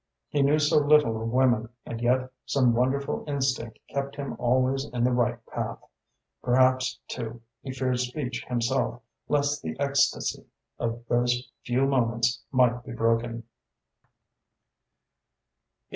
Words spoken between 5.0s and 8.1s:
the right path. Perhaps, too, he feared